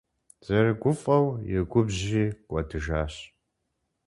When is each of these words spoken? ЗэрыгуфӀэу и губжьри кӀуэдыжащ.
ЗэрыгуфӀэу 0.45 1.27
и 1.55 1.57
губжьри 1.71 2.23
кӀуэдыжащ. 2.49 3.13